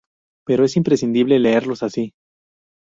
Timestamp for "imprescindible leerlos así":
0.77-2.15